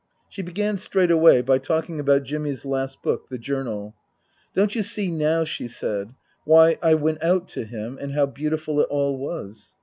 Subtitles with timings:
[0.27, 3.93] She began straight away by talking about Jimmy's last book, the" Journal.""
[4.55, 8.79] Don't you see now," she said," why I went out to him, and how beautiful
[8.79, 9.75] it all was